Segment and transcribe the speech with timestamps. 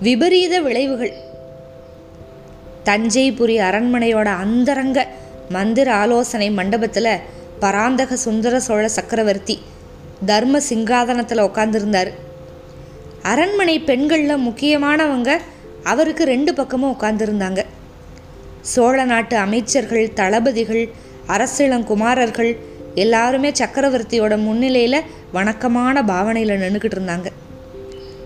[0.00, 1.12] விபரீத விளைவுகள்.
[2.84, 5.08] தஞ்சைபுரி அரண்மனையோட அந்தரங்க
[5.48, 7.18] மந்திர ஆலோசனை மண்டபத்தில்
[7.60, 9.58] பராந்தக சுந்தர சோழ சக்கரவர்த்தி
[10.26, 12.10] தர்ம சிங்காதனத்தில் உட்காந்துருந்தார்
[13.22, 15.36] அரண்மனை பெண்களில் முக்கியமானவங்க
[15.82, 17.64] அவருக்கு ரெண்டு பக்கமும் உட்காந்துருந்தாங்க
[18.60, 20.90] சோழ நாட்டு அமைச்சர்கள் தளபதிகள்
[21.26, 22.56] அரசிளங்குமாரர்கள்
[22.94, 25.00] எல்லாருமே சக்கரவர்த்தியோட முன்னிலையில்
[25.32, 27.26] வணக்கமான பாவனையில் நின்றுக்கிட்டு இருந்தாங்க.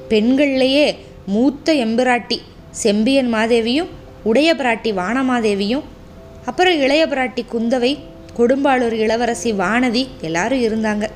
[0.08, 0.86] பெண்கள்லேயே
[1.26, 2.38] மூத்த எம்பிராட்டி
[2.70, 3.88] செம்பியன் மாதேவியும்
[4.22, 5.82] உடைய பிராட்டி வானமாதேவியும்
[6.46, 7.98] அப்புறம் இளைய பிராட்டி குந்தவை
[8.38, 11.08] கொடும்பாளூர் இளவரசி வானதி எல்லாரும் இருந்தாங்க.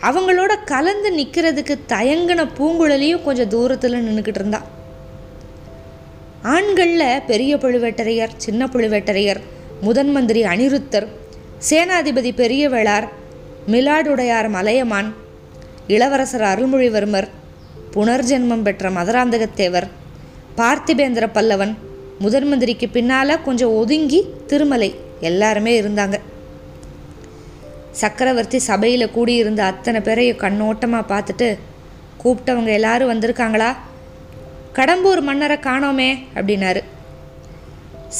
[0.00, 4.62] அவங்களோட கலந்து நிற்கிறதுக்கு தயங்கின பூங்குழலியும் கொஞ்சம் தூரத்தில் நின்றுக்கிட்டு இருந்தா.
[6.42, 9.40] ஆண்களில் பெரிய பழுவேட்டரையர் சின்ன பழுவேட்டரையர்
[9.80, 11.06] முதன் மந்திரி அனிருத்தர்
[11.70, 13.08] சேனாதிபதி பெரிய வேளார்
[13.68, 15.14] மிலாடுடையார் மலையமான்
[15.86, 17.28] இளவரசர் அருள்மொழிவர்மர்
[17.94, 19.86] புனர்ஜென்மம் பெற்ற மதுராந்தகத்தேவர்
[20.56, 21.74] பார்த்திபேந்திர பல்லவன்
[22.18, 26.16] முதன் மந்திரிக்கு பின்னால் கொஞ்சம் ஒதுங்கி திருமலை எல்லாருமே இருந்தாங்க.
[27.90, 31.58] சக்கரவர்த்தி சபையில் கூடியிருந்த அத்தனை பேரையும் கண்ணோட்டமாக பார்த்துட்டு
[32.22, 33.70] கூப்பிட்டவங்க எல்லாரும் வந்திருக்காங்களா?
[34.78, 36.82] கடம்பூர் மன்னரை காணோமே அப்படின்னாரு.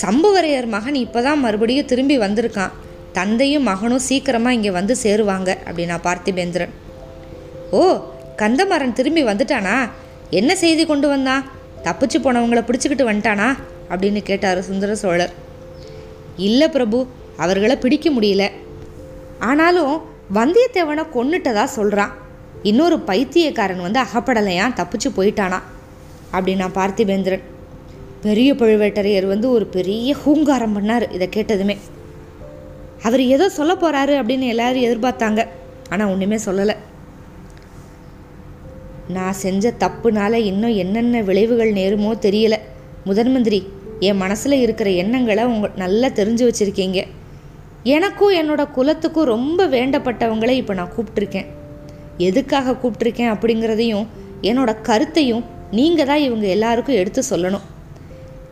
[0.02, 2.72] சம்புவரையர் மகன் இப்போதான் மறுபடியும் திரும்பி வந்திருக்கான்.
[3.12, 6.72] தந்தையும் மகனும் சீக்கிரமாக இங்கே வந்து சேருவாங்க அப்படின்னா பார்த்திபேந்திரன்.
[7.70, 7.82] ஓ
[8.42, 9.90] கந்தமாறன் திரும்பி வந்துட்டானா?
[10.30, 11.50] என்ன செய்தி கொண்டு வந்தான்?
[11.82, 13.56] தப்பிச்சு போனவங்களை பிடிச்சிக்கிட்டு வந்துட்டானா?
[13.90, 15.32] அப்படின்னு கேட்டார் சுந்தர சோழர்.
[16.36, 18.50] இல்லை பிரபு அவர்களை பிடிக்க முடியல.
[19.38, 20.02] ஆனாலும்
[20.34, 22.14] வந்தியத்தேவனை கொன்னுட்டதா சொல்கிறான்
[22.62, 25.60] இன்னொரு பைத்தியக்காரன் வந்து அகப்படலையா தப்பிச்சு போயிட்டானா?
[26.32, 27.42] அப்படின்னா பார்த்திபேந்திரன்
[28.22, 31.76] பெரிய பழுவேட்டரையர் வந்து ஒரு பெரிய ஹூங்காரம் பண்ணார் இதை கேட்டதுமே.
[33.02, 35.46] அவர் ஏதோ சொல்ல போகிறாரு அப்படின்னு எல்லாரும் எதிர்பார்த்தாங்க.
[35.90, 36.76] ஆனால் ஒன்றுமே சொல்லலை.
[39.08, 42.58] நான் செஞ்ச தப்புனால இன்னும் என்னென்ன விளைவுகள் நேருமோ தெரியல.
[43.04, 43.68] முதன் மந்திரி
[44.00, 47.06] என் மனசில் இருக்கிற எண்ணங்களை உங்க நல்லா தெரிஞ்சு வச்சுருக்கீங்க.
[47.82, 51.46] எனக்கும் என்னோட குலத்துக்கும் ரொம்ப வேண்டப்பட்டவங்களை இப்போ நான் கூப்பிட்ருக்கேன்
[52.18, 54.06] எதுக்காக கூப்பிட்ருக்கேன் அப்படிங்கிறதையும்
[54.42, 57.60] என்னோட கருத்தையும் நீங்கள் தான் இவங்க எல்லாருக்கும் எடுத்து சொல்லணும்.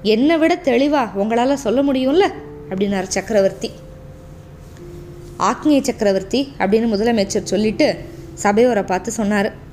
[0.03, 2.27] என்னை விட தெளிவாக உங்களால் சொல்ல முடியும்ல?
[2.71, 3.71] அப்படின்னார் சக்கரவர்த்தி.
[5.39, 7.97] ஆக்னிய சக்கரவர்த்தி அப்படின்னு முதலமைச்சர் சொல்லிட்டு
[8.35, 9.69] சபையோரை பார்த்து சொன்னார்.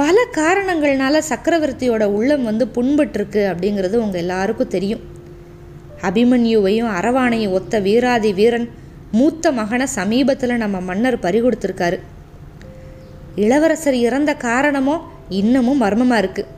[0.00, 5.02] பல காரணங்கள்னால சக்கரவர்த்தியோட உள்ளம் வந்து புண்பட்டுருக்கு அப்படிங்கிறது உங்கள் எல்லாருக்கும் தெரியும்.
[6.08, 8.66] அபிமன்யுவையும் அரவானையும் ஒத்த வீராதி வீரன்
[9.18, 11.98] மூத்த மகனை சமீபத்தில் நம்ம மன்னர் பறிகொடுத்துருக்காரு.
[13.44, 14.96] இளவரசர் இறந்த காரணமோ
[15.40, 16.50] இன்னமும் மர்மமாக இருக்குது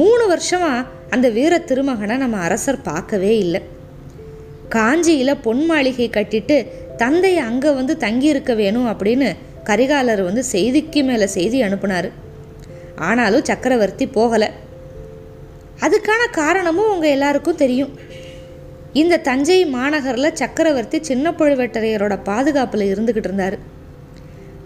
[0.00, 3.60] மூணு வருஷமாக அந்த வீர திருமகனை நம்ம அரசர் பார்க்கவே இல்லை.
[4.74, 6.56] காஞ்சியில் பொன் மாளிகை கட்டிட்டு
[7.02, 9.28] தந்தையை அங்கே வந்து தங்கியிருக்க வேணும் அப்படின்னு
[9.68, 12.08] கரிகாலர் வந்து செய்திக்கு மேலே செய்தி அனுப்புனார்.
[12.96, 14.50] ஆனாலும் சக்கரவர்த்தி போகலை.
[15.80, 17.98] அதுக்கான காரணமும் உங்கள் எல்லாருக்கும் தெரியும்.
[18.92, 23.58] இந்த தஞ்சை மாநகரில் சக்கரவர்த்தி சின்ன பழுவேட்டரையரோட பாதுகாப்பில் இருந்துக்கிட்டு இருந்தார்.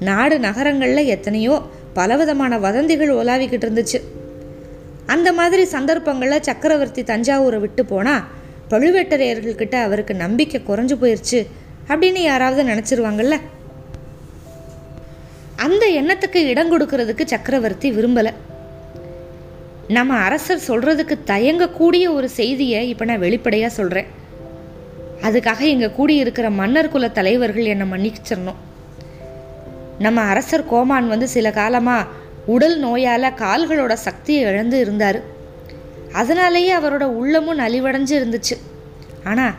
[0.00, 1.62] நாடு நகரங்களில் எத்தனையோ
[1.94, 4.00] பலவிதமான வதந்திகள் உலாவிக்கிட்டு இருந்துச்சு.
[5.06, 8.22] அந்த மாதிரி சந்தர்ப்பங்களில் சக்கரவர்த்தி தஞ்சாவூரை விட்டு போனால்
[8.70, 11.47] பழுவேட்டரையர்கள்கிட்ட அவருக்கு நம்பிக்கை குறைஞ்சு போயிடுச்சு
[11.88, 13.36] அப்படின்னு யாராவது நினச்சிருவாங்கல்ல?
[15.65, 18.32] அந்த எண்ணத்துக்கு இடம் கொடுக்கறதுக்கு சக்கரவர்த்தி விரும்பலை.
[19.97, 24.09] நம்ம அரசர் சொல்கிறதுக்கு தயங்கக்கூடிய ஒரு செய்தியை இப்போ நான் வெளிப்படையாக சொல்கிறேன்
[25.28, 28.60] அதுக்காக இங்கே கூடியிருக்கிற மன்னர் குல தலைவர்கள் என்னை மன்னிச்சிடணும்.
[30.04, 32.09] நம்ம அரசர் கோமான் வந்து சில காலமாக
[32.54, 35.21] உடல் நோயால் கால்களோட சக்தியை இழந்து இருந்தார்.
[36.21, 38.56] அதனாலேயே அவரோட உள்ளமும் நலிவடைஞ்சு இருந்துச்சு.
[39.30, 39.59] ஆனால்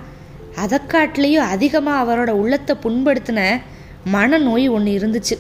[0.64, 3.40] அதைக்காட்டிலையும் அதிகமாக அவரோட உள்ளத்தை புண்படுத்தின
[4.16, 5.36] மனநோய் ஒன்று இருந்துச்சு.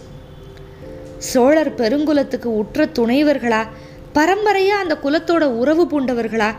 [1.29, 3.61] சோழர் பெருங்குலத்துக்கு உற்ற துணைவர்களா?
[4.13, 6.55] பரம்பரையாக அந்த குலத்தோட உறவு பூண்டவர்களா?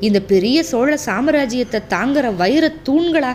[0.00, 3.32] இந்த பெரிய சோழ சாம்ராஜ்யத்தை தாங்குற வைர தூண்களா?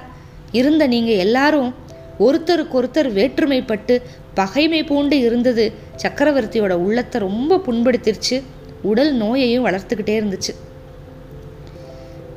[0.52, 1.74] இருந்த நீங்கள் எல்லாரும்
[2.20, 4.02] ஒருத்தருக்கொருத்தர் வேற்றுமைப்பட்டு
[4.34, 5.74] பகைமை பூண்டு இருந்தது.
[6.04, 8.38] சக்கரவர்த்தியோட உள்ளத்தை ரொம்ப புண்படுத்திருச்சு.
[8.82, 10.54] உடல் நோயையும் வளர்த்துக்கிட்டே இருந்துச்சு.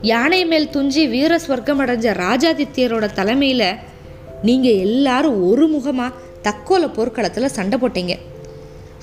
[0.03, 3.69] யானை மேல் துஞ்சி வீர ஸ்வர்க்கம் அடைஞ்ச ராஜாதித்யரோட தலைமையில்
[4.43, 8.15] நீங்கள் எல்லாரும் ஒரு முகமாக தக்கோல போர்க்களத்தில் சண்டை போட்டீங்க.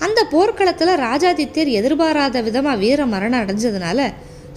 [0.05, 3.99] அந்த போர்க்களத்தில் ராஜாதித்யர் எதிர்பாராத விதமாக வீர மரணம் அடைஞ்சதுனால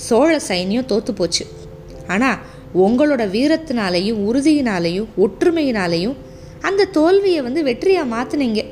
[0.06, 1.44] சோழ சைன்யம் தோத்து போச்சு.
[2.06, 2.40] ஆனால்
[2.84, 6.16] உங்களோட வீரத்தினாலையும் உறுதியினாலையும் ஒற்றுமையினாலையும்
[6.69, 8.62] அந்த தோல்வியை வந்து வெற்றியாக மாற்றினீங்க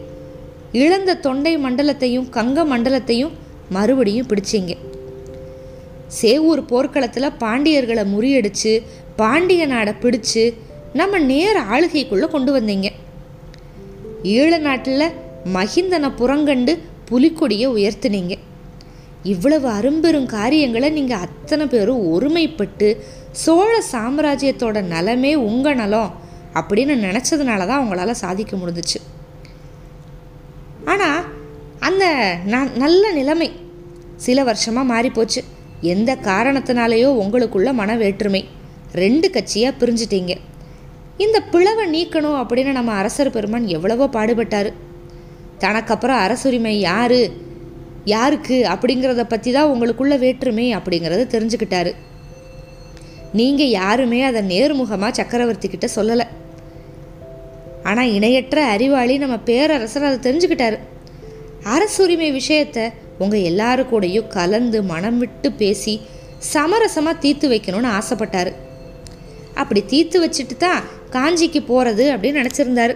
[0.83, 3.35] இழந்த தொண்டை மண்டலத்தையும் கங்க மண்டலத்தையும்
[3.77, 4.73] மறுபடியும் பிடிச்சிங்க.
[6.21, 8.73] சேவூர் போர்க்களத்தில் பாண்டியர்களை முறியடிச்சு
[9.17, 10.45] பாண்டிய நாடை பிடிச்சு
[10.93, 12.89] நம்ம நேர ஆளுகைக்குள்ளே கொண்டு வந்தீங்க.
[14.23, 15.15] ஈழ நாட்டில்
[15.57, 16.79] மகிந்தனை புறங்கண்டு
[17.11, 18.35] புலிக்கொடியை உயர்த்தினீங்க.
[19.23, 22.97] இவ்வளவு அரும்பெரும் காரியங்களை நீங்கள் அத்தனை பேரும் ஒருமைப்பட்டு
[23.31, 26.13] சோழ சாம்ராஜ்யத்தோட நலமே உங்கள் நலம்
[26.55, 28.99] அப்படின்னு நினச்சதுனால தான் அவங்களால சாதிக்க முடிஞ்சிச்சு.
[30.85, 31.23] ஆனால்
[31.79, 32.05] அந்த
[32.47, 33.51] ந நல்ல நிலைமை
[34.17, 35.41] சில வருஷமாக மாறிப்போச்சு.
[35.81, 38.45] எந்த காரணத்தினாலேயோ உங்களுக்குள்ள மன வேற்றுமை
[38.93, 40.35] ரெண்டு கட்சியாக பிரிஞ்சிட்டீங்க.
[41.19, 44.73] இந்த பிளவை நீக்கணும் அப்படின்னு நம்ம அரசர் பெருமான் எவ்வளவோ பாடுபட்டார்.
[45.59, 47.21] தனக்கப்புறம் அரசுரிமை யாரு?
[48.05, 48.57] யாருக்கு?
[48.73, 51.93] அப்படிங்கிறத பற்றி தான் உங்களுக்குள்ள வேற்றுமை அப்படிங்கிறத தெரிஞ்சுக்கிட்டாரு.
[53.33, 56.27] நீங்கள் யாருமே அதை நேர்முகமாக சக்கரவர்த்தி கிட்ட சொல்லலை.
[57.83, 60.79] ஆனால் இணையற்ற அறிவாளி நம்ம பேரரசர் அதை தெரிஞ்சுக்கிட்டாரு.
[61.63, 66.01] அரசுரிமை விஷயத்த உங்கள் எல்லாரு கூடயும் கலந்து மனம் விட்டு பேசி
[66.53, 68.53] சமரசமாக தீர்த்து வைக்கணும்னு ஆசைப்பட்டாரு.
[69.61, 70.81] அப்படி தீர்த்து வச்சுட்டு தான்
[71.15, 72.95] காஞ்சிக்கு போகிறது அப்படின்னு நினச்சிருந்தார்.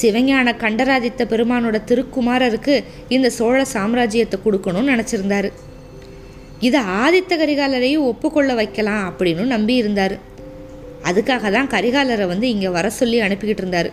[0.00, 2.74] சிவஞான கண்டராதித்த பெருமானோட திருக்குமாரருக்கு
[3.14, 5.50] இந்த சோழ சாம்ராஜ்யத்தை கொடுக்கணும்னு நினச்சிருந்தாரு.
[6.68, 10.14] இதை ஆதித்த கரிகாலரையும் ஒப்புக்கொள்ள வைக்கலாம் அப்படின்னு நம்பி இருந்தார்.
[11.10, 13.90] அதுக்காக தான் கரிகாலரை வந்து இங்கே வர சொல்லி அனுப்பிக்கிட்டு இருந்தார்.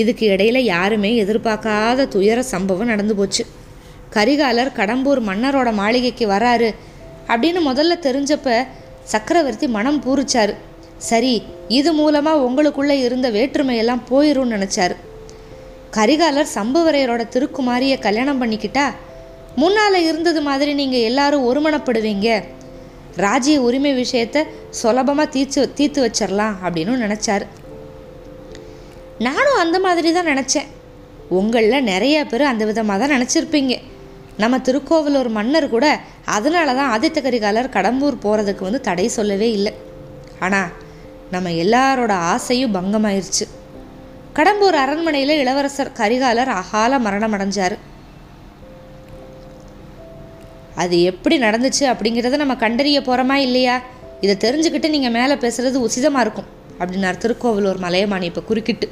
[0.00, 3.44] இதுக்கு இடையில யாருமே எதிர்பார்க்காத துயர சம்பவம் நடந்து போச்சு.
[4.16, 6.70] கரிகாலர் கடம்பூர் மன்னரோட மாளிகைக்கு வராரு
[7.32, 8.48] அப்படின்னு முதல்ல தெரிஞ்சப்ப
[9.12, 10.54] சக்கரவர்த்தி மனம் பூரிச்சாரு.
[11.10, 11.34] சரி
[11.78, 14.96] இது மூலமாக உங்களுக்குள்ளே இருந்த வேற்றுமையெல்லாம் போயிரும்னு நினச்சாரு.
[15.96, 18.86] கரிகாலர் சம்புவரையரோட திருக்குமாரியை கல்யாணம் பண்ணிக்கிட்டா
[19.60, 22.28] முன்னால் இருந்தது மாதிரி நீங்கள் எல்லாரும் ஒருமனப்படுவீங்க.
[23.16, 24.44] ராஜ்ய உரிமை விஷயத்த
[24.80, 27.46] சுலபமாக தீர்த்து தீர்த்து வச்சிடலாம் அப்படின்னு நினச்சாரு.
[29.26, 30.68] நானும் அந்த மாதிரி தான் நினச்சேன்.
[31.38, 33.74] உங்களில் நிறைய பேர் அந்த விதமாக தான் நினச்சிருப்பீங்க.
[34.42, 35.86] நம்ம திருக்கோவிலூர் மன்னர் கூட
[36.36, 39.72] அதனால தான் ஆதித்த கரிகாலர் கடம்பூர் போகிறதுக்கு வந்து தடை சொல்லவே இல்லை.
[40.46, 40.70] ஆனால்
[41.34, 43.46] நம்ம எல்லாரோட ஆசையும் பங்கமாயிருச்சு.
[44.38, 47.76] கடம்பூர் அரண்மனையில் இளவரசர் கரிகாலர் அகால மரணம் அடைஞ்சார்.
[50.82, 53.76] அது எப்படி நடந்துச்சு அப்படிங்கிறத நம்ம கண்டறிய போகிறோமா இல்லையா?
[54.24, 56.50] இதை தெரிஞ்சுக்கிட்டு நீங்கள் மேலே பேசுகிறது உசிதமாக இருக்கும்
[56.80, 58.88] அப்படின்னார் திருக்கோவிலூர் மலையமானி இப்போ குறுக்கிட்டு.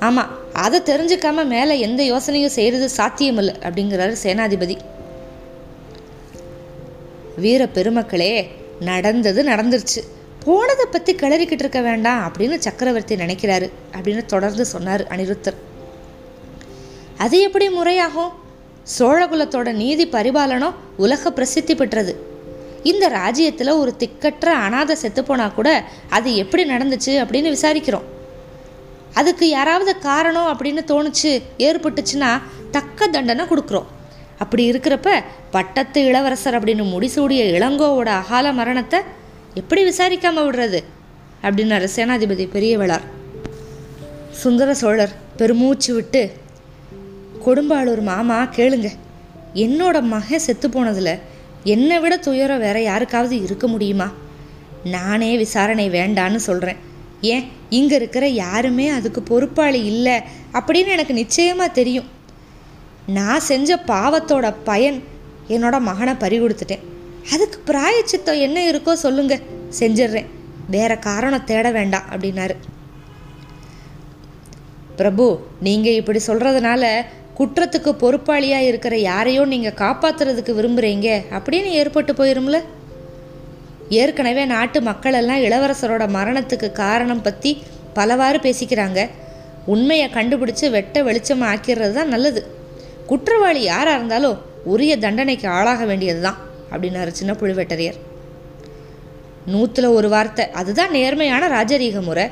[0.00, 4.76] ஆமாம் அதை தெரிஞ்சுக்காம மேலே எந்த யோசனையும் செய்கிறது சாத்தியமில்லை அப்படிங்கிறாரு சேனாதிபதி.
[7.36, 8.32] வீர பெருமக்களே
[8.80, 10.00] நடந்தது நடந்துருச்சு.
[10.44, 15.58] போனதை பற்றி கிளறிக்கிட்டு இருக்க வேண்டாம் அப்படின்னு சக்கரவர்த்தி நினைக்கிறாரு அப்படின்னு தொடர்ந்து சொன்னார் அனிருத்தர்.
[17.16, 18.32] அது எப்படி முறையாகும்?
[18.98, 22.12] சோழகுலத்தோட நீதி பரிபாலனம் உலக பிரசித்தி பெற்றது.
[22.82, 28.08] இந்த ராஜ்யத்தில் ஒரு திக்கற்ற அனாதை செத்துப்போனா கூட அது எப்படி நடந்துச்சு அப்படின்னு விசாரிக்கிறோம்.
[29.14, 32.40] அதுக்கு யாராவது காரணம் அப்படின்னு தோணுச்சு ஏற்பட்டுச்சுன்னா
[32.70, 33.84] தக்க தண்டனை கொடுக்குறோம்.
[34.38, 39.00] அப்படி இருக்கிறப்ப பட்டத்து இளவரசர் அப்படின்னு முடிசூடிய இளங்கோவோட அகால மரணத்தை
[39.54, 40.80] எப்படி விசாரிக்காம விடுறது?
[41.42, 43.06] அப்படின்னாரு சேனாதிபதி பெரியவளார்.
[44.30, 46.32] சுந்தர சோழர் பெருமூச்சு விட்டு
[47.46, 48.88] கொடும்பாளூர் மாமா கேளுங்க.
[49.54, 51.18] என்னோட மகன் செத்து போனதில்
[51.64, 54.10] என்னை விட துயரம் வேற யாருக்காவது இருக்க முடியுமா?
[54.84, 56.88] நானே விசாரணை வேண்டான்னு சொல்கிறேன்
[57.20, 57.48] ஏன்?
[57.68, 60.16] இங்கே இருக்கிற யாருமே அதுக்கு பொறுப்பாளி இல்லை
[60.52, 62.08] அப்படின்னு எனக்கு நிச்சயமாக தெரியும்.
[63.06, 65.02] நான் செஞ்ச பாவத்தோட பயன்
[65.48, 66.84] என்னோட மகனை பறி கொடுத்துட்டேன்.
[67.32, 69.38] அதுக்கு பிராயச்சித்தம் என்ன இருக்கோ சொல்லுங்க
[69.78, 70.26] செஞ்சிடுறேன்.
[70.68, 72.56] வேற காரணம் தேட வேண்டாம் அப்படின்னாரு.
[74.96, 77.04] பிரபு நீங்கள் இப்படி சொல்கிறதுனால
[77.38, 82.62] குற்றத்துக்கு பொறுப்பாளியாக இருக்கிற யாரையோ நீங்கள் காப்பாற்றுறதுக்கு விரும்புகிறீங்க அப்படின்னு ஏற்பட்டு போயிரும்ல?
[83.98, 87.50] ஏற்கனவே நாட்டு மக்கள் எல்லாம் இளவரசரோட மரணத்துக்கு காரணம் பற்றி
[87.96, 89.00] பலவாறு பேசிக்கிறாங்க.
[89.72, 92.42] உண்மையை கண்டுபிடிச்சு வெட்ட வெளிச்சமாக ஆக்கிடுறது தான் நல்லது.
[93.10, 94.38] குற்றவாளி யாராக இருந்தாலும்
[94.72, 96.38] உரிய தண்டனைக்கு ஆளாக வேண்டியது தான்
[96.72, 97.98] அப்படின்னாரு சின்ன புழுவேட்டரையர்
[99.52, 102.26] நூற்றில் ஒரு வார்த்தை அதுதான் நேர்மையான ராஜரீக முறை.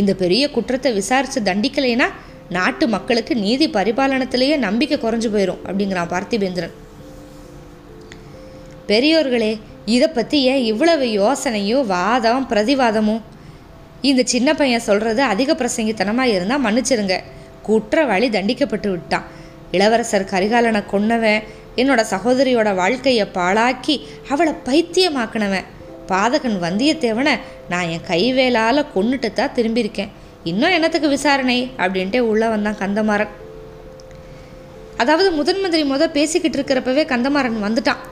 [0.00, 2.08] இந்த பெரிய குற்றத்தை விசாரித்து தண்டிக்கலைன்னா
[2.56, 6.74] நாட்டு மக்களுக்கு நீதி பரிபாலனத்திலேயே நம்பிக்கை குறைஞ்சு போயிடும் அப்படிங்கிறான் பார்த்திபேந்திரன்.
[8.90, 9.52] பெரியோர்களே
[9.94, 13.22] இதை பற்றி ஏன் இவ்வளவு யோசனையும் வாதம் பிரதிவாதமும்
[14.08, 17.16] இந்த சின்ன பையன் சொல்கிறது அதிக பிரசங்கித்தனமாக இருந்தால் மன்னிச்சிருங்க.
[17.66, 19.26] குற்றவாளி தண்டிக்கப்பட்டு விட்டான்.
[19.76, 21.42] இளவரசர் கரிகாலனை கொன்னவன்
[21.80, 23.94] என்னோட சகோதரியோட வாழ்க்கையை பாழாக்கி
[24.32, 25.66] அவளை பைத்தியமாக்கினவன்.
[26.10, 27.34] பாதகன் வந்தியத்தேவனை
[27.72, 30.10] நான் என் கைவேலால் கொன்னுட்டு தான் திரும்பியிருக்கேன்.
[30.50, 31.58] இன்னும் என்னத்துக்கு விசாரணை?
[31.82, 33.34] அப்படின்ட்டு உள்ளே வந்தான் கந்தமாறன்.
[35.02, 38.02] அதாவது முதன் மந்திரி முத பேசிக்கிட்டு இருக்கிறப்பவே கந்தமாறன் வந்துட்டான்.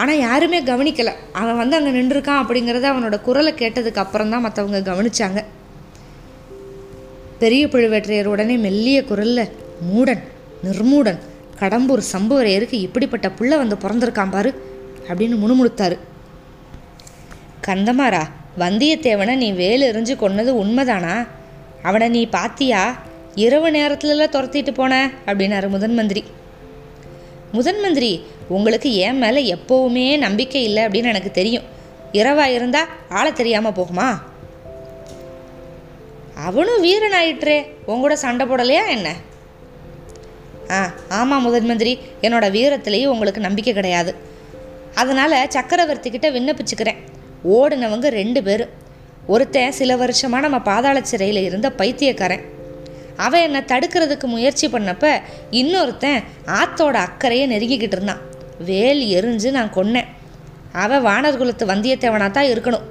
[0.00, 1.12] ஆனால் யாருமே கவனிக்கலை.
[1.40, 5.40] அவன் வந்து அங்கே நின்றுருக்கான் அப்படிங்கிறத அவனோட குரலை கேட்டதுக்கு அப்புறம் தான் மற்றவங்க கவனிச்சாங்க.
[7.42, 9.50] பெரிய பழுவேற்றையர் உடனே மெல்லிய குரலில்
[9.90, 10.22] மூடன்
[10.66, 11.18] நிர்மூடன்
[11.60, 14.50] கடம்பூர் சம்புவரையருக்கு இப்படிப்பட்ட புள்ள வந்து பிறந்திருக்கான் பாரு
[15.08, 15.98] அப்படின்னு முணுமுணுத்தாரு.
[17.66, 18.22] கந்தமாரா
[18.62, 21.14] வந்தியத்தேவனை நீ வேலு எறிஞ்சு கொன்னது உண்மைதானா?
[21.88, 22.82] அவனை நீ பாத்தியா?
[23.44, 24.92] இரவு நேரத்துலலாம் துரத்திட்டு போன
[25.26, 26.22] அப்படின்னாரு முதன் மந்திரி.
[27.52, 28.12] முதன் மந்திரி
[28.48, 31.62] உங்களுக்கு என் மேலே எப்போவுமே நம்பிக்கை இல்லை அப்படின்னு எனக்கு தெரியும்.
[32.12, 34.20] இரவாக இருந்தால் ஆளை தெரியாமல் போகுமா?
[36.34, 39.14] அவனும் வீரன் ஆயிட்டுரே உங்களோட சண்டை போடலையா என்ன?
[40.70, 41.98] ஆ ஆமாம் முதன் மந்திரி.
[42.22, 44.14] என்னோடய வீரத்திலேயும் உங்களுக்கு நம்பிக்கை கிடையாது.
[44.94, 46.96] அதனால் சக்கரவர்த்தி கிட்ட விண்ணப்பிச்சுக்கிறேன்.
[47.48, 48.68] ஓடுனவங்க ரெண்டு பேர்.
[49.26, 52.44] ஒருத்தன் சில வருஷமாக நம்ம பாதாள சிறையில் இருந்த பைத்தியக்காரன்.
[53.16, 58.27] அவன் என்னை தடுக்கிறதுக்கு முயற்சி பண்ணப்ப இன்னொருத்தன் ஆத்தோட அக்கறையை நெருங்கிக்கிட்டு இருந்தான்.
[58.68, 60.08] வேல் எரிஞ்சு நான் கொன்னேன்.
[60.84, 62.86] அவன் வானர் குலத்து வந்தியத்தேவனாக தான் இருக்கணும்.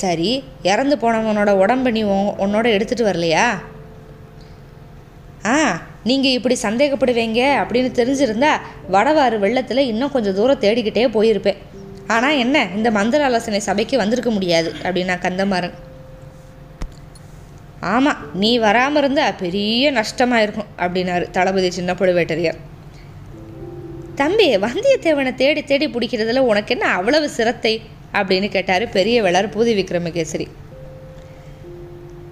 [0.00, 0.30] சரி
[0.70, 2.02] இறந்து போனவனோட உடம்பு நீ
[2.44, 3.46] உன்னோட எடுத்துகிட்டு வரலையா?
[5.52, 5.56] ஆ
[6.08, 8.52] நீங்கள் இப்படி சந்தேகப்படுவீங்க அப்படின்னு தெரிஞ்சிருந்தா
[8.94, 11.60] வடவாறு வெள்ளத்தில் இன்னும் கொஞ்சம் தூரம் தேடிக்கிட்டே போயிருப்பேன்.
[12.14, 15.76] ஆனால் என்ன இந்த மந்திர ஆலோசனை சபைக்கு வந்திருக்க முடியாது அப்படின்னா கந்தமாறன்.
[17.94, 22.58] ஆமாம் நீ வராமல் இருந்தால் பெரிய நஷ்டமாக இருக்கும் அப்படின்னாரு தளபதி சின்ன பழுவேட்டரையர்
[24.18, 27.82] தம்பி வந்தியத்தேவனை தேடி தேடி பிடிக்கிறதுல உனக்கு என்ன அவ்வளவு சிரத்தை?
[28.12, 30.46] அப்படின்னு கேட்டார் பெரிய வேளார் பூதி விக்ரமகேசரி.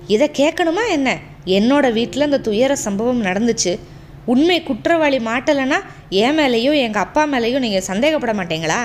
[0.06, 1.18] இதை கேட்கணுமா என்ன?
[1.46, 3.78] என்னோட வீட்டில் அந்த துயர சம்பவம் நடந்துச்சு.
[4.24, 5.78] உண்மை குற்றவாளி மாட்டலைன்னா
[6.10, 8.80] என் மேலேயும் எங்கள் அப்பா மேலேயும் நீங்கள் சந்தேகப்பட மாட்டீங்களா?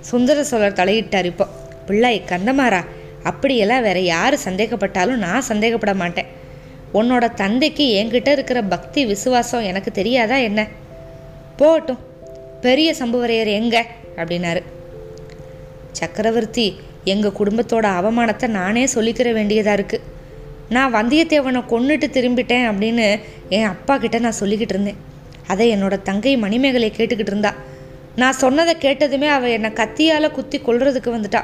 [0.00, 1.46] சுந்தர சோழர் தலையிட்டார் இப்போ.
[1.86, 2.82] பிள்ளை கந்தமாரா
[3.22, 6.28] அப்படியெல்லாம் வேற யார் சந்தேகப்பட்டாலும் நான் சந்தேகப்பட மாட்டேன்.
[6.94, 10.60] உன்னோட தந்தைக்கு என்கிட்ட இருக்கிற பக்தி விசுவாசம் எனக்கு தெரியாதா என்ன?
[11.60, 11.98] போகட்டும்.
[12.60, 13.86] பெரிய சம்புவரையர் எங்க?
[14.16, 14.62] அப்படின்னாரு.
[15.92, 16.66] சக்கரவர்த்தி
[17.04, 20.06] எங்கள் குடும்பத்தோட அவமானத்தை நானே சொல்லிக்கிற வேண்டியதாக இருக்குது
[20.68, 24.96] நான் வந்தியத்தேவனை கொன்னுட்டு திரும்பிட்டேன் அப்படின்னு என் அப்பா கிட்ட நான் சொல்லிக்கிட்டு இருந்தேன்.
[25.46, 27.54] அதை என்னோட தங்கை மணிமேகலை கேட்டுக்கிட்டு இருந்தா.
[28.16, 31.42] நான் சொன்னதை கேட்டதுமே அவள் என்னை கத்தியால் குத்தி கொள்றதுக்கு வந்துட்டா.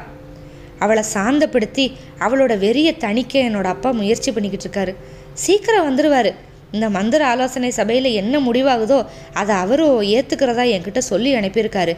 [0.79, 4.95] அவளை சாந்தப்படுத்தி அவளோட வெறியை தணிக்க என்னோட அப்பா முயற்சி பண்ணிக்கிட்டு இருக்காரு.
[5.33, 6.35] சீக்கிரம் வந்துடுவார்
[6.75, 8.99] இந்த மந்திர ஆலோசனை சபையில் என்ன முடிவாகுதோ
[9.41, 11.95] அதை அவரும் ஏற்றுக்கிறதா என்கிட்ட சொல்லி அனுப்பியிருக்காரு.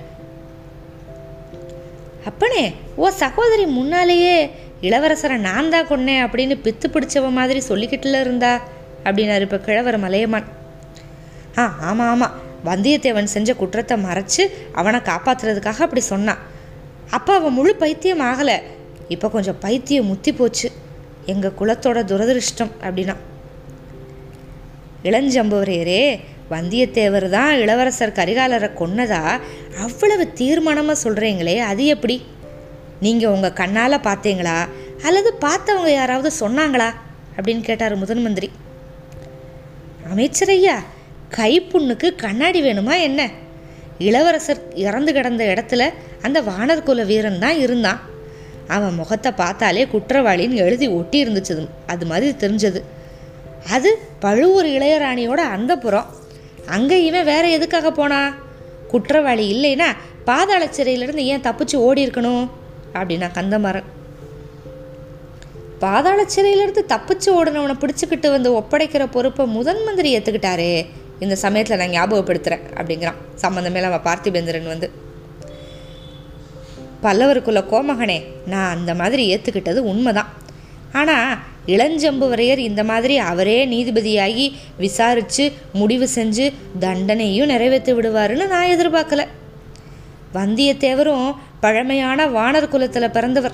[2.30, 2.64] அப்பனே
[3.02, 4.36] ஓ சகோதரி முன்னாலேயே
[4.88, 8.50] இளவரசரை நான் தான் கொன்னேன் அப்படின்னு பித்து பிடிச்சவ மாதிரி சொல்லிக்கிட்டுல இருந்தா?
[9.06, 10.48] அப்படின்னாரு இப்போ கிழவர் மலையமான்.
[11.60, 12.34] ஆ ஆமாம் ஆமாம்
[12.68, 14.42] வந்தியத்தேவன் செஞ்ச குற்றத்தை மறைச்சு
[14.80, 16.42] அவனை காப்பாத்துறதுக்காக அப்படி சொன்னான்
[17.16, 18.56] அப்போ அவன் முழு பைத்தியம் ஆகலை.
[19.14, 20.68] இப்போ கொஞ்சம் பைத்தியம் முத்தி போச்சு.
[21.32, 23.16] எங்கள் குலத்தோட துரதிருஷ்டம் அப்படின்னா.
[25.08, 26.02] இளஞ்சம்புவரையரே
[26.50, 29.22] வந்தியத்தேவர் தான் இளவரசர் கரிகாலரை கொன்னதா?
[29.84, 32.16] அவ்வளவு தீர்மானமாக சொல்கிறீங்களே அது எப்படி?
[33.00, 34.58] நீங்கள் உங்கள் கண்ணால் பார்த்தீங்களா?
[35.02, 36.88] அல்லது பார்த்தவங்க யாராவது சொன்னாங்களா?
[37.36, 38.48] அப்படின்னு கேட்டார் முதன் மந்திரி.
[40.12, 40.76] அமைச்சர் ஐயா
[41.36, 43.20] கைப்புண்ணுக்கு கண்ணாடி வேணுமா என்ன?
[43.98, 45.82] இளவரசர் இறந்து கிடந்த இடத்துல
[46.22, 48.00] அந்த வானர் குல வீரன் தான் இருந்தான்.
[48.68, 52.80] அவன் முகத்தை பார்த்தாலே குற்றவாளின்னு எழுதி ஒட்டி இருந்துச்சது அது மாதிரி தெரிஞ்சது.
[53.70, 56.06] அது பழுவூர் இளையராணியோட அந்த புறம்
[56.66, 58.34] அங்கே இவன் வேற எதுக்காக போனா?
[58.88, 59.88] குற்றவாளி இல்லைன்னா
[60.24, 62.48] பாதாள சிறையிலிருந்து ஏன் தப்பிச்சு ஓடி இருக்கணும்?
[62.94, 63.88] அப்படின்னா கந்தமரன்
[65.78, 70.86] பாதாள சிறையிலிருந்து தப்பிச்சு ஓடினவனை பிடிச்சிக்கிட்டு வந்து ஒப்படைக்கிற பொறுப்பை முதன் மந்திரி ஏற்றுக்கிட்டாரே
[71.20, 73.20] இந்த சமயத்தில் நான் ஞாபகப்படுத்துகிறேன் அப்படிங்கிறான்.
[73.40, 74.90] சம்மந்தமே நம்ம பார்த்திபேந்திரன் வந்து.
[77.02, 80.32] பல்லவருக்குள்ள கோமகனே நான் அந்த மாதிரி ஏற்றுக்கிட்டது உண்மைதான்.
[80.92, 89.24] ஆனால் இளஞ்சம்புவரையர் இந்த மாதிரி அவரே நீதிபதியாகி விசாரித்து முடிவு செஞ்சு தண்டனையும் நிறைவேற்றி விடுவாருன்னு நான் எதிர்பார்க்கல.
[90.34, 93.52] வந்தியத்தேவரும் பழமையான வானர் குலத்தில் பிறந்தவர்.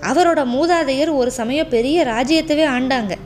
[0.00, 3.16] அவரோட மூதாதையர் ஒரு சமயம் பெரிய ராஜ்யத்தவே ஆண்டாங்க.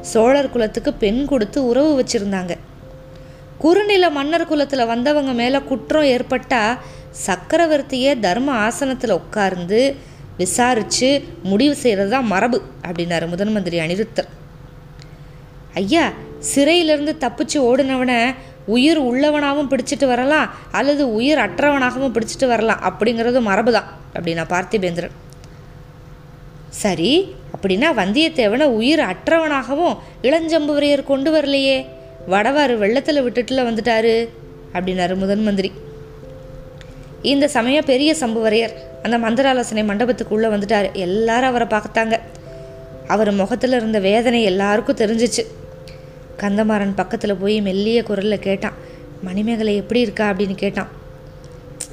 [0.00, 2.54] சோழர் குலத்துக்கு பெண் கொடுத்து உறவு வச்சிருந்தாங்க.
[3.58, 6.78] குறுநில மன்னர் குலத்தில் வந்தவங்க மேலே குற்றம் ஏற்பட்டால்
[7.26, 9.96] சக்கரவர்த்தியே தர்ம ஆசனத்தில் உட்கார்ந்து
[10.40, 11.08] விசாரித்து
[11.50, 14.28] முடிவு செய்கிறது தான் மரபு அப்படின்னாரு முதன் மந்திரி அனிருத்தர்.
[15.80, 16.04] ஐயா
[16.50, 18.18] சிறையிலிருந்து தப்பிச்சு ஓடினவனை
[18.74, 25.14] உயிர் உள்ளவனாகவும் பிடிச்சிட்டு வரலாம் அல்லது உயிர் அற்றவனாகவும் பிடிச்சிட்டு வரலாம் அப்படிங்கிறது மரபு தான் அப்படின்னா பார்த்திபேந்திரன்.
[26.82, 27.12] சரி
[27.54, 29.94] அப்படின்னா வந்தியத்தேவனை உயிர் அற்றவனாகவும்
[30.28, 31.76] இளஞ்சம்புவரையர் கொண்டு வரலையே
[32.32, 34.16] வடவாறு வெள்ளத்தில் விட்டுட்டுல வந்துட்டாரு
[34.74, 35.70] அப்படின்னாரு முதன் மந்திரி.
[37.22, 40.92] இந்த சமயம் பெரிய சம்புவரையர் அந்த மந்திராலோசனை மண்டபத்துக்குள்ளே வந்துட்டார்.
[40.92, 42.20] எல்லாரும் அவரை பார்த்தாங்க.
[43.06, 45.44] அவர் முகத்தில் இருந்த வேதனை எல்லாருக்கும் தெரிஞ்சிச்சு.
[46.42, 48.72] கந்தமாறன் பக்கத்தில் போய் மெல்லிய குரலில் கேட்டான்.
[49.22, 50.88] மணிமேகலை எப்படி இருக்கா அப்படின்னு கேட்டான்.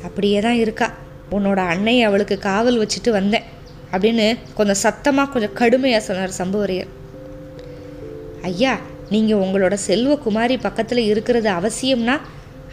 [0.03, 0.93] அப்படியே தான் இருக்கா.
[1.31, 3.43] உன்னோட அன்னை அவளுக்கு காவல் வச்சுட்டு வந்தேன்
[3.91, 6.87] அப்படின்னு கொஞ்சம் சத்தமாக கொஞ்சம் கடுமையாக சொன்னார் சம்புவரையர்.
[8.41, 8.77] ஐயா
[9.09, 12.19] நீங்கள் உங்களோட செல்வகுமாரி பக்கத்தில் இருக்கிறது அவசியம்னா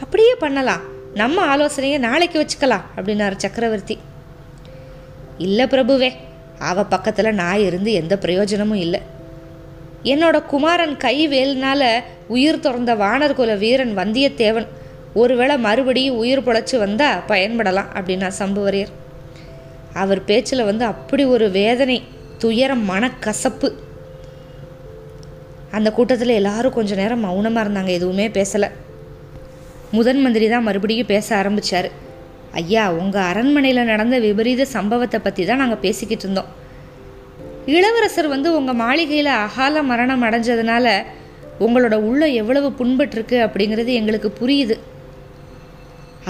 [0.00, 0.91] அப்படியே பண்ணலாம்.
[1.14, 3.98] நம்ம ஆலோசனையை நாளைக்கு வச்சுக்கலாம் அப்படின்னாரு சக்கரவர்த்தி.
[5.38, 6.12] இல்லை பிரபுவே
[6.58, 9.00] அவ பக்கத்தில் நான் இருந்து எந்த பிரயோஜனமும் இல்லை.
[10.04, 14.66] என்னோட குமாரன் கை வேல்னால உயிர் துறந்த வானர் குல வீரன் வந்தியத்தேவன்
[15.14, 18.92] ஒருவேளை மறுபடியும் உயிர் பொழைச்சி வந்தால் பயன்படலாம் அப்படின்னா சம்புவரையர்.
[19.94, 22.02] அவர் பேச்சில் வந்து அப்படி ஒரு வேதனை
[22.38, 23.72] துயரம் மனக்கசப்பு.
[25.70, 28.70] அந்த கூட்டத்தில் எல்லாரும் கொஞ்ச நேரம் மௌனமாக இருந்தாங்க எதுவுமே பேசலை.
[29.96, 31.88] முதன் மந்திரி தான் மறுபடியும் பேச ஆரம்பித்தார்
[32.60, 36.48] ஐயா உங்கள் அரண்மனையில் நடந்த விபரீத சம்பவத்தை பற்றி தான் நாங்கள் பேசிக்கிட்டு இருந்தோம்.
[37.74, 40.86] இளவரசர் வந்து உங்கள் மாளிகையில் அகால மரணம் அடைஞ்சதுனால
[41.66, 44.76] உங்களோட உள்ள எவ்வளவு புண்பட்டிருக்கு அப்படிங்கிறது எங்களுக்கு புரியுது.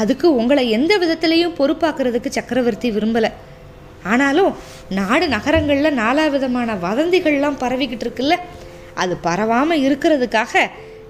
[0.03, 3.31] அதுக்கு உங்களை எந்த விதத்திலையும் பொறுப்பாக்குறதுக்கு சக்கரவர்த்தி விரும்பலை.
[4.13, 4.53] ஆனாலும்
[4.99, 8.37] நாடு நகரங்களில் நாலா விதமான வதந்திகள்லாம் பரவிக்கிட்டு இருக்குல்ல
[9.03, 10.63] அது பரவாமல் இருக்கிறதுக்காக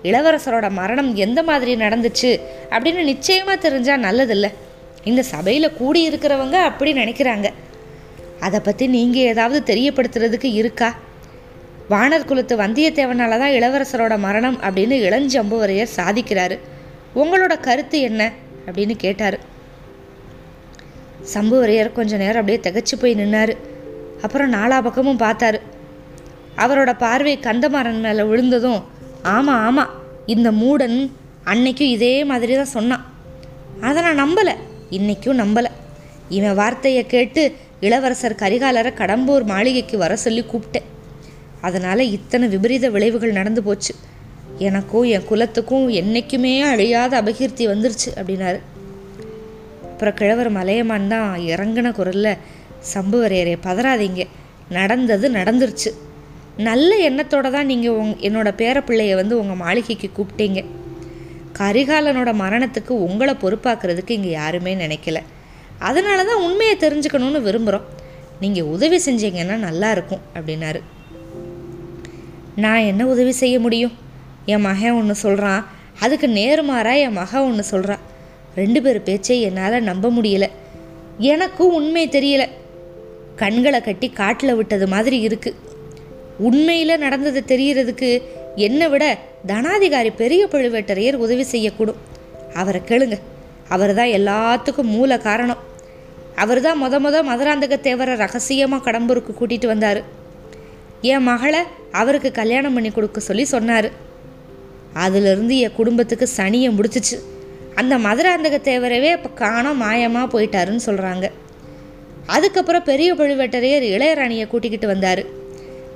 [0.02, 2.40] இளவரசரோட மரணம் எந்த மாதிரி நடந்துச்சு
[2.70, 4.48] அப்படின்னு நிச்சயமாக தெரிஞ்சால் நல்லதில்ல.
[5.04, 7.48] இந்த சபையில் கூடி இருக்கிறவங்க அப்படி நினைக்கிறாங்க.
[8.40, 10.94] அதை பற்றி நீங்கள் ஏதாவது தெரியப்படுத்துறதுக்கு இருக்கா?
[11.90, 16.58] வானர் குலத்து வந்தியத்தேவனால தான் இளவரசரோட மரணம் அப்படின்னு இளஞ்சம்புவரையர் சாதிக்கிறாரு.
[17.16, 18.30] உங்களோட கருத்து என்ன?
[18.66, 19.38] அப்படின்னு கேட்டார்.
[21.34, 23.56] சம்புவரையர் கொஞ்ச நேரம் அப்படியே திகச்சு போய் நின்னார்.
[24.22, 25.60] அப்புறம் நாலா பக்கமும் பார்த்தாரு.
[26.56, 29.90] அவரோட பார்வை கந்தமாறன் மேலே விழுந்ததும் ஆமாம் ஆமாம்
[30.26, 31.10] இந்த மூடன்
[31.44, 33.04] அன்னைக்கும் இதே மாதிரி தான் சொன்னான்.
[33.80, 34.54] அதை நான் நம்பலை.
[34.90, 35.70] இன்னைக்கும் நம்பலை.
[36.28, 40.88] இவன் வார்த்தையை கேட்டு இளவரசர் கரிகாலரை கடம்பூர் மாளிகைக்கு வர சொல்லி கூப்பிட்டேன்.
[41.60, 43.94] அதனால் இத்தனை விபரீத விளைவுகள் நடந்து போச்சு.
[44.58, 48.60] எனக்கும் என் குலத்துக்கும் என்றைக்குமே அழியாத அபகீர்த்தி வந்துருச்சு அப்படின்னாரு.
[49.82, 52.36] அப்புறம் கிழவர் மலையமான் தான் இறங்கின குரலில்
[52.94, 54.26] சம்புவரையரே பதறாதீங்க.
[54.68, 55.92] நடந்தது நடந்துருச்சு.
[56.56, 60.64] நல்ல எண்ணத்தோடு தான் நீங்கள் உங் என்னோடய பேரப்பிள்ளையை வந்து உங்கள் மாளிகைக்கு கூப்பிட்டீங்க.
[61.58, 65.20] கரிகாலனோட மரணத்துக்கு உங்களை பொறுப்பாக்குறதுக்கு இங்கே யாருமே நினைக்கல.
[65.78, 67.82] அதனால தான் உண்மையை தெரிஞ்சுக்கணும்னு விரும்புகிறோம்
[68.40, 70.80] நீங்கள் உதவி செஞ்சீங்கன்னா நல்லாயிருக்கும் அப்படின்னாரு.
[72.56, 73.92] நான் என்ன உதவி செய்ய முடியும்?
[74.46, 75.66] என் மகன் ஒன்று சொல்கிறான்
[76.00, 78.02] அதுக்கு நேர்மாறாக என் மகன் ஒன்று சொல்கிறான்
[78.54, 80.50] ரெண்டு பேர் பேச்சை என்னால் நம்ப முடியல.
[81.18, 82.48] எனக்கும் உண்மை தெரியல.
[83.36, 85.70] கண்களை கட்டி காட்டில் விட்டது மாதிரி இருக்குது
[86.48, 88.10] உண்மையில் நடந்தது தெரியறதுக்கு
[88.66, 89.04] என்னை விட
[89.50, 92.00] தனாதிகாரி பெரிய பழுவேட்டரையர் உதவி செய்யக்கூடும்.
[92.60, 93.16] அவரை கேளுங்க.
[93.74, 95.60] அவர் தான் எல்லாத்துக்கும் மூல காரணம்.
[96.42, 100.00] அவர் தான் மொத மொதல் மதுராந்தக தேவரை ரகசியமாக கடம்பூருக்கு கூட்டிகிட்டு வந்தார்.
[101.12, 101.60] என் மகளை
[102.00, 103.88] அவருக்கு கல்யாணம் பண்ணி கொடுக்க சொல்லி சொன்னார்.
[105.04, 107.16] அதிலிருந்து என் குடும்பத்துக்கு சனியை முடிச்சிச்சு.
[107.80, 111.26] அந்த மதுராந்தக தேவரவே இப்போ காணோம் மாயமாக போயிட்டாருன்னு சொல்கிறாங்க
[112.34, 115.22] அதுக்கப்புறம் பெரிய பழுவேட்டரையர் இளையராணியை கூட்டிக்கிட்டு வந்தார்.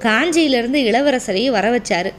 [0.05, 2.11] காஞ்சியிலேருந்து இளவரசரையும் வர வச்சாரு.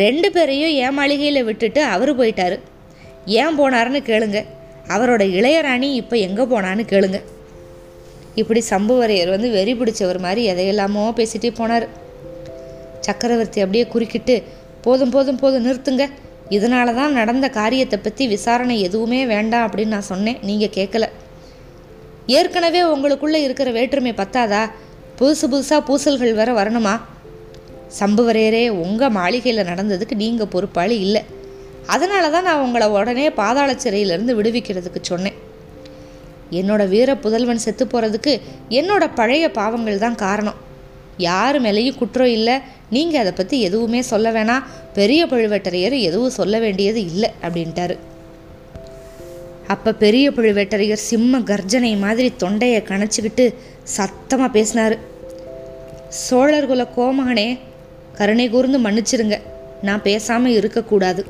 [0.00, 2.56] ரெண்டு பேரையும் என் மாளிகையில் விட்டுட்டு அவர் போயிட்டார்.
[3.42, 4.40] ஏன் போனாருன்னு கேளுங்க.
[4.94, 7.18] அவரோட இளையராணி இப்போ எங்கே போனான்னு கேளுங்க.
[8.40, 11.86] இப்படி சம்புவரையர் வந்து வெறி பிடிச்சவர் மாதிரி எதையெல்லாமோ பேசிட்டே போனார்.
[13.06, 14.34] சக்கரவர்த்தி அப்படியே குறுக்கிட்டு
[14.84, 16.04] போதும் போதும் போதும் நிறுத்துங்க.
[16.56, 20.40] இதனால தான் நடந்த காரியத்தை பற்றி விசாரணை எதுவுமே வேண்டாம் அப்படின்னு நான் சொன்னேன்.
[20.48, 21.06] நீங்கள் கேட்கல
[22.38, 24.62] ஏற்கனவே உங்களுக்குள்ளே இருக்கிற வேற்றுமை பத்தாதா?
[25.18, 26.94] புதுசு புதுசாக பூசல்கள் வேற வரணுமா?
[27.98, 31.22] சம்புவரையரே உங்கள் மாளிகையில் நடந்ததுக்கு நீங்கள் பொறுப்பாளி இல்லை.
[31.94, 35.36] அதனால தான் நான் உங்களை உடனே பாதாள சிறையிலேருந்து விடுவிக்கிறதுக்கு சொன்னேன்.
[36.58, 38.32] என்னோட வீர புதல்வன் செத்து போகிறதுக்கு
[38.78, 40.58] என்னோட பழைய பாவங்கள் தான் காரணம்.
[41.28, 42.56] யார் மேலேயும் குற்றம் இல்லை.
[42.90, 44.66] நீங்கள் அதை பற்றி எதுவுமே சொல்ல வேணாம்.
[44.98, 47.96] பெரிய பழுவேட்டரையர் எதுவும் சொல்ல வேண்டியது இல்லை அப்படின்ட்டாரு.
[49.68, 54.96] அப்போ பெரிய பழுவேட்டரையர் சிம்ம கர்ஜனை மாதிரி தொண்டையை கணச்சிக்கிட்டு சத்தமாக பேசினார்.
[56.30, 57.58] சோழர்குல கோமகனே
[58.14, 59.40] கருணை கூர்ந்து மன்னிச்சிருங்க.
[59.82, 61.26] நான் பேசாமல் இருக்கக்கூடாது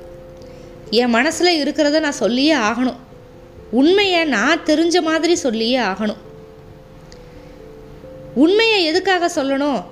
[0.90, 3.00] என் மனசில் இருக்கிறத நான் சொல்லியே ஆகணும்.
[3.70, 6.20] உண்மையை நான் தெரிஞ்ச மாதிரி சொல்லியே ஆகணும்.
[8.34, 9.84] உண்மையை எதுக்காக சொல்லணும்?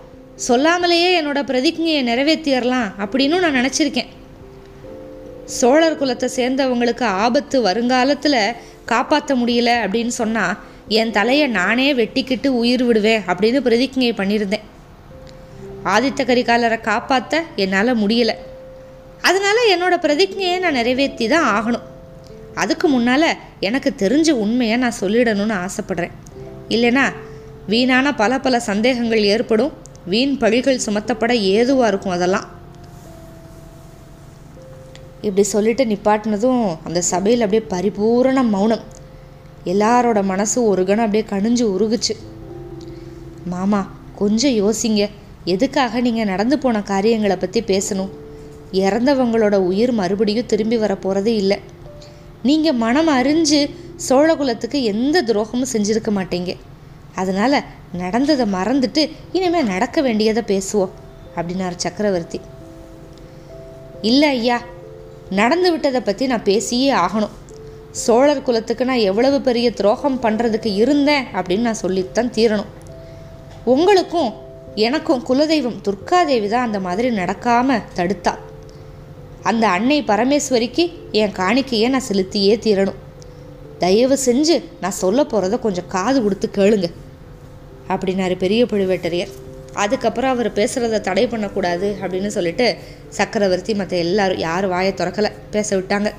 [0.49, 4.11] சொல்லாமலேயே என்னோட பிரதிஜையை நிறைவேற்றிடலாம் அப்படின்னு நான் நினச்சிருக்கேன்.
[5.45, 8.53] சோழர் குலத்தை சேர்ந்தவங்களுக்கு ஆபத்து வருங்காலத்தில்
[8.85, 14.61] காப்பாற்ற முடியல அப்படின்னு சொன்னால் என் தலையை நானே வெட்டிக்கிட்டு உயிர் விடுவேன் அப்படின்னு பிரதிஜை பண்ணியிருந்தேன்.
[15.85, 18.35] ஆதித்த கரிகாலரை காப்பாற்ற என்னால் முடியலை.
[19.23, 21.83] அதனால் என்னோட பிரதிஜையை நான் நிறைவேற்றி தான் ஆகணும்.
[22.55, 26.11] அதுக்கு முன்னால் எனக்கு தெரிஞ்ச உண்மையை நான் சொல்லிடணும்னு ஆசைப்படுறேன்.
[26.69, 27.13] இல்லைனா
[27.67, 29.73] வீணான பல பல சந்தேகங்கள் ஏற்படும்.
[30.07, 32.54] வீண் பழிகள் சுமத்தப்பட ஏதுவாக இருக்கும் அதெல்லாம்.
[35.27, 38.85] இப்படி சொல்லிட்டு நிப்பாட்டினதும் அந்த சபையில் அப்படியே பரிபூரண மௌனம்.
[39.73, 42.15] எல்லாரோட மனசு ஒரு கணம் அப்படியே கணிஞ்சு உருகுச்சு.
[43.53, 43.81] மாமா
[44.21, 45.05] கொஞ்சம் யோசிங்க.
[45.55, 48.13] எதுக்காக நீங்கள் நடந்து போன காரியங்களை பற்றி பேசணும்?
[48.73, 51.59] இறந்தவங்களோட உயிர் மறுபடியும் திரும்பி வர போகிறது இல்லை.
[52.49, 53.61] நீங்கள் மனம் அறிஞ்சு
[54.09, 56.53] சோழகுலத்துக்கு எந்த துரோகமும் செஞ்சுருக்க மாட்டீங்க.
[57.15, 57.59] அதனால்
[58.03, 60.95] நடந்ததை மறந்துட்டு இனிமேல் நடக்க வேண்டியதை பேசுவோம்
[61.37, 62.41] அப்படின்னார் சக்கரவர்த்தி.
[64.11, 64.59] இல்லை ஐயா
[65.41, 67.35] நடந்து விட்டதை பற்றி நான் பேசியே ஆகணும்.
[68.05, 72.73] சோழர் குலத்துக்கு நான் எவ்வளவு பெரிய துரோகம் பண்ணுறதுக்கு இருந்தேன் அப்படின்னு நான் சொல்லித்தான் தீரணும்.
[73.75, 74.33] உங்களுக்கும்
[74.87, 78.33] எனக்கும் குலதெய்வம் துர்காதேவி தான் அந்த மாதிரி நடக்காமல் தடுத்தா.
[79.51, 80.85] அந்த அன்னை பரமேஸ்வரிக்கு
[81.21, 83.01] என் காணிக்கையை நான் செலுத்தியே தீரணும்.
[83.83, 86.89] தயவு செஞ்சு நான் சொல்ல போகிறத கொஞ்சம் காது கொடுத்து கேளுங்க.
[87.95, 89.33] அப்படின்னாரு பெரிய பழுவேட்டரையர்.
[89.75, 92.77] அதுக்கப்புறம் அவர் பேசுகிறத தடை பண்ணக்கூடாது அப்படின்னு சொல்லிட்டு
[93.09, 95.31] சக்கரவர்த்தி மற்ற எல்லாரும் யார் வாயை திறக்கலை.
[95.51, 96.11] பேச விட்டாங்க.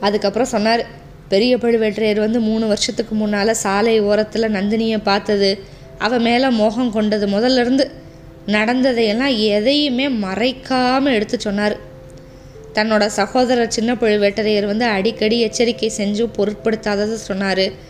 [0.00, 0.86] அதுக்கப்புறம் சொன்னார்
[1.28, 5.58] பெரிய பழுவேட்டரையர் வந்து மூணு வருஷத்துக்கு முன்னால் சாலை ஓரத்தில் நந்தினியை பார்த்தது.
[5.98, 7.90] அவன் மேலே மோகம் கொண்டது முதல்ல இருந்து.
[8.46, 11.76] நடந்ததையெல்லாம் எதையுமே மறைக்காமல் எடுத்து சொன்னார்.
[12.74, 17.88] தன்னோட சகோதரர் சின்ன பழுவேட்டரையர் வந்து அடிக்கடி எச்சரிக்கை செஞ்சு பொருட்படுத்தாததை சொன்னார்.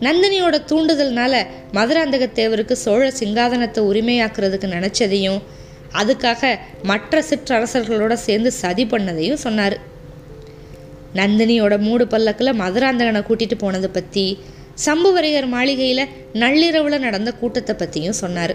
[0.00, 1.34] நந்தினியோட தூண்டுதல்னால
[1.76, 5.40] மதுராந்தகத்தேவருக்கு சோழ சிங்காதனத்தை உரிமையாக்குறதுக்கு நினச்சதையும்
[6.00, 6.50] அதுக்காக
[6.82, 9.76] மற்ற சிற்றரசர்களோட சேர்ந்து சதி பண்ணதையும் சொன்னார்.
[11.14, 14.24] நந்தினியோட மூடு பல்லக்கில் மதுராந்தகனை கூட்டிகிட்டு போனதை பற்றி
[14.86, 16.10] சம்புவரையர் மாளிகையில்
[16.42, 18.54] நள்ளிரவில் நடந்த கூட்டத்தை பற்றியும் சொன்னார்.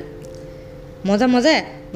[1.10, 1.48] முத முத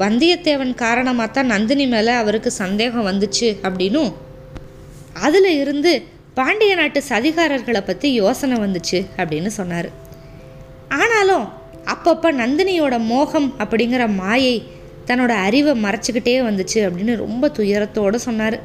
[0.02, 4.10] வந்தியத்தேவன் காரணமாக தான் நந்தினி மேலே அவருக்கு சந்தேகம் வந்துச்சு அப்படின்னும்
[5.26, 5.92] அதில் இருந்து
[6.38, 9.88] பாண்டிய நாட்டு சதிகாரர்களை பற்றி யோசனை வந்துச்சு அப்படின்னு சொன்னார்.
[10.88, 11.46] ஆனாலும்
[11.92, 14.56] அப்பப்போ நந்தினியோட மோகம் அப்படிங்கிற மாயை
[15.08, 18.56] தன்னோட அறிவை மறைச்சிக்கிட்டே வந்துச்சு அப்படின்னு ரொம்ப துயரத்தோடு சொன்னார்.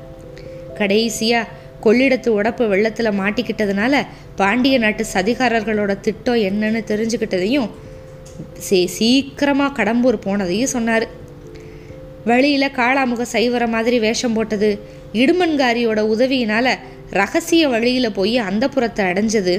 [0.79, 1.51] கடைசியாக
[1.85, 3.95] கொள்ளிடத்து உடப்பு வெள்ளத்தில் மாட்டிக்கிட்டதுனால
[4.35, 7.69] பாண்டிய நாட்டு சதிகாரர்களோட திட்டம் என்னன்னு தெரிஞ்சுக்கிட்டதையும்
[8.65, 11.05] சீ சீக்கிரமாக கடம்பூர் போனதையும் சொன்னார்.
[12.29, 14.69] வழியில் காளாமுக சைவர மாதிரி வேஷம் போட்டது
[15.13, 16.71] இடுமன்காரியோட உதவியினால்
[17.19, 19.55] ரகசிய வழியில் போய் அந்த புறத்தை அடைஞ்சது.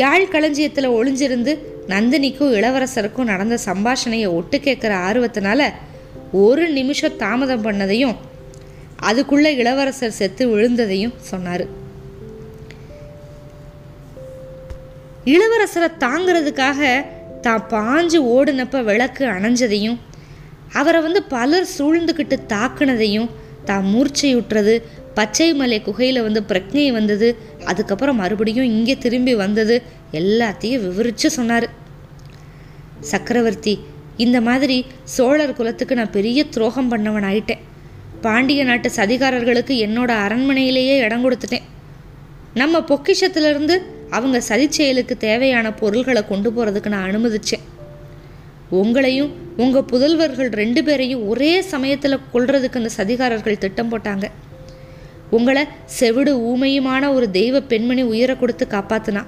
[0.00, 1.52] யாழ் களஞ்சியத்தில் ஒளிஞ்சிருந்து
[1.92, 5.62] நந்தினிக்கும் இளவரசருக்கும் நடந்த சம்பாஷணையை ஒட்டு கேட்குற ஆர்வத்தினால
[6.44, 8.16] ஒரு நிமிஷம் தாமதம் பண்ணதையும்
[9.08, 11.64] அதுக்குள்ள இளவரசர் செத்து விழுந்ததையும் சொன்னார்.
[15.34, 16.80] இளவரசரை தாங்கிறதுக்காக
[17.40, 19.98] தான் பாஞ்சு ஓடுனப்ப விளக்கு அணைஞ்சதையும்
[20.72, 23.30] அவரை வந்து பலர் சூழ்ந்துக்கிட்டு தாக்குனதையும்
[23.64, 24.74] தான் மூர்ச்சையுற்றது
[25.14, 27.28] பச்சை மலை குகையில் வந்து பிரக்ஞை வந்தது.
[27.64, 29.76] அதுக்கப்புறம் மறுபடியும் இங்கே திரும்பி வந்தது.
[30.20, 31.66] எல்லாத்தையும் விவரித்து சொன்னார்.
[33.10, 33.74] சக்கரவர்த்தி
[34.24, 34.76] இந்த மாதிரி
[35.16, 37.62] சோழர் குலத்துக்கு நான் பெரிய துரோகம் பண்ணவன் ஆயிட்டேன்.
[38.24, 41.66] பாண்டிய நாட்டு சதிகாரர்களுக்கு என்னோட அரண்மனையிலேயே இடம் கொடுத்துட்டேன்.
[42.60, 43.76] நம்ம பொக்கிஷத்திலிருந்து
[44.16, 47.64] அவங்க சதி செயலுக்கு தேவையான பொருள்களை கொண்டு போகிறதுக்கு நான் அனுமதிச்சேன்.
[48.80, 54.26] உங்களையும் உங்கள் புதல்வர்கள் ரெண்டு பேரையும் ஒரே சமயத்தில் கொள்றதுக்கு அந்த சதிகாரர்கள் திட்டம் போட்டாங்க.
[55.36, 55.62] உங்களை
[55.98, 59.22] செவிடு ஊமையுமான ஒரு தெய்வ பெண்மணி உயிரை கொடுத்து காப்பாத்துனா.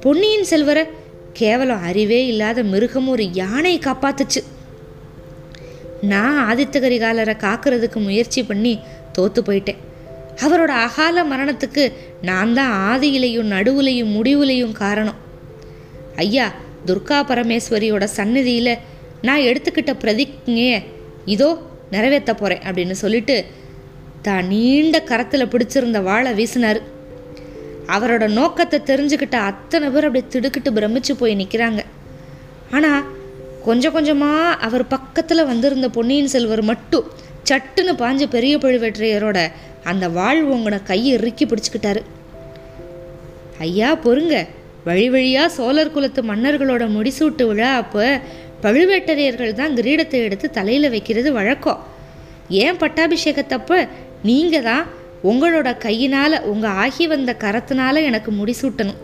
[0.00, 0.84] பொன்னியின் செல்வரை
[1.32, 4.42] கேவலம் அறிவே இல்லாத மிருகம் ஒரு யானை காப்பாத்துச்சு.
[6.00, 8.74] நான் ஆதித்த கரிகாலரை காக்கிறதுக்கு முயற்சி பண்ணி
[9.18, 9.80] தோத்து போயிட்டேன்.
[10.44, 15.20] அவரோட அகால மரணத்துக்கு நான் தான் ஆதியிலையும் நடுவுலையும் முடிவுலையும் காரணம்.
[16.16, 16.46] ஐயா
[16.86, 18.74] துர்கா பரமேஸ்வரியோட சந்நிதியில்
[19.22, 20.78] நான் எடுத்துக்கிட்ட பிரதிஜையை
[21.24, 21.48] இதோ
[21.90, 23.36] நிறைவேற்ற போகிறேன் அப்படின்னு சொல்லிட்டு
[24.28, 26.80] தான் நீண்ட கரத்தில் பிடிச்சிருந்த வாழை வீசினார்.
[27.94, 31.80] அவரோட நோக்கத்தை தெரிஞ்சுக்கிட்ட அத்தனை பேர் அப்படியே திடுக்கிட்டு பிரமிச்சு போய் நிற்கிறாங்க
[32.76, 33.04] ஆனால்
[33.66, 37.06] கொஞ்சம் கொஞ்சமாக அவர் பக்கத்தில் வந்திருந்த பொன்னியின் செல்வர் மட்டும்
[37.48, 39.38] சட்டுன்னு பாஞ்ச பெரிய பழுவேற்றையரோட
[39.90, 42.00] அந்த வாழ் உங்கன கையை இறுக்கி பிடிச்சிக்கிட்டாரு.
[43.66, 44.36] ஐயா பொறுங்க.
[44.88, 48.06] வழி வழியாக சோழர் குலத்து மன்னர்களோட முடிசூட்டு விழா அப்போ
[48.64, 51.80] பழுவேட்டரையர்கள் தான் கிரீடத்தை எடுத்து தலையில் வைக்கிறது வழக்கம்.
[52.62, 53.80] ஏன் பட்டாபிஷேகத்தப்ப
[54.22, 54.86] நீங்கள் தான்
[55.24, 59.00] உங்களோட கையினால் உங்கள் ஆகி வந்த கரத்தினால எனக்கு முடிசூட்டணும்.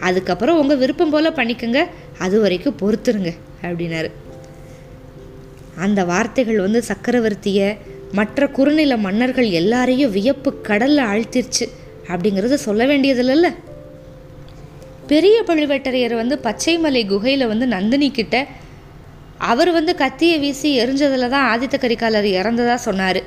[0.00, 4.10] அதுக்கப்புறம் உங்கள் விருப்பம் போல் பண்ணிக்கோங்க அது வரைக்கும் பொறுத்துருங்க அப்படின்னாரு.
[5.76, 7.76] அந்த வார்த்தைகள் வந்து சக்கரவர்த்தியை
[8.12, 11.66] மற்ற குறுநில மன்னர்கள் எல்லாரையும் வியப்பு கடலில் ஆழ்த்திருச்சு
[12.08, 13.54] அப்படிங்கிறத சொல்ல வேண்டியதில்லைல்ல.
[15.06, 18.46] பெரிய பழுவேட்டரையர் வந்து பச்சைமலை குகையில் வந்து நந்தினி கிட்ட
[19.38, 23.22] அவர் வந்து கத்தியை வீசி எரிஞ்சதில் தான் ஆதித்த கரிகாலர் இறந்ததாக சொன்னார்.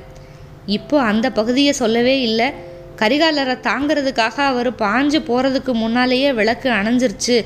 [0.75, 2.47] இப்போ அந்த பகுதியை சொல்லவே இல்லை.
[3.01, 7.45] கரிகாலரை தாங்கிறதுக்காக அவர் பாஞ்சு போகிறதுக்கு முன்னாலேயே விளக்கு அணைஞ்சிருச்சு.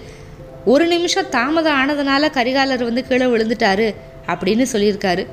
[0.65, 3.87] ஒரு நிமிஷம் தாமதம் ஆனதுனால கரிகாலர் வந்து கீழே விழுந்துட்டாரு
[4.27, 5.23] அப்படின்னு சொல்லியிருக்காரு.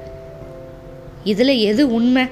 [1.24, 2.24] இதில் எது உண்மை?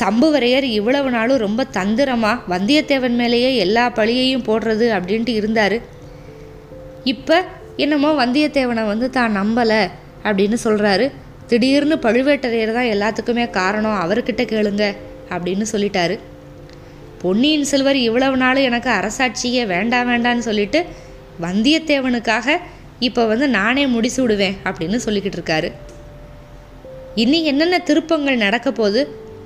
[0.00, 5.76] சம்புவரையர் இவ்வளவு நாளும் ரொம்ப தந்திரமாக வந்தியத்தேவன் மேலேயே எல்லா பழியையும் போடுறது அப்படின்ட்டு இருந்தார்.
[7.04, 7.36] இப்போ
[7.76, 9.82] என்னமோ வந்தியத்தேவனை வந்து தான் நம்பலை
[10.24, 11.06] அப்படின்னு சொல்கிறாரு
[11.46, 14.96] திடீர்னு பழுவேட்டரையர் தான் எல்லாத்துக்குமே காரணம் அவர்கிட்ட கேளுங்க
[15.30, 16.18] அப்படின்னு சொல்லிட்டாரு.
[17.22, 20.84] பொன்னியின் செல்வர் இவ்வளவு நாள் எனக்கு அரசாட்சியே வேண்டாம் வேண்டான்னு சொல்லிட்டு
[21.40, 22.56] வந்தியத்தேவனுக்காக
[22.98, 25.72] இப்போ வந்து நானே முடிச்சு விடுவேன் அப்படின்னு சொல்லிக்கிட்டு இருக்காரு.
[27.14, 29.00] இனி என்னென்ன திருப்பங்கள் நடக்க போது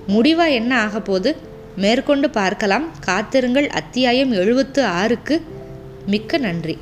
[0.06, 1.36] முடிவாக என்ன ஆக போது
[1.76, 2.86] மேற்கொண்டு பார்க்கலாம்.
[3.00, 3.68] காத்திருங்கள்.
[3.68, 5.42] அத்தியாயம் எழுபத்து ஆறுக்கு
[6.06, 6.78] மிக்க நன்றி.